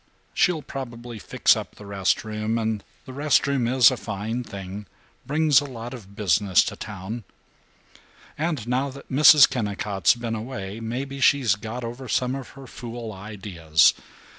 She'll 0.33 0.63
probably 0.63 1.19
fix 1.19 1.55
up 1.55 1.75
the 1.75 1.85
rest 1.85 2.23
room, 2.23 2.57
and 2.57 2.83
the 3.05 3.13
rest 3.13 3.45
room 3.45 3.67
is 3.67 3.91
a 3.91 3.97
fine 3.97 4.43
thing, 4.43 4.87
brings 5.27 5.61
a 5.61 5.65
lot 5.65 5.93
of 5.93 6.15
business 6.15 6.63
to 6.63 6.75
town. 6.75 7.23
And 8.35 8.67
now 8.67 8.89
that 8.89 9.11
Mrs. 9.11 9.47
Kennicott's 9.47 10.15
been 10.15 10.33
away, 10.33 10.79
maybe 10.79 11.19
she's 11.19 11.53
got 11.53 11.83
over 11.83 12.07
some 12.07 12.33
of 12.33 12.49
her 12.57 12.65
fool 12.65 13.13
ideas. 13.13 13.93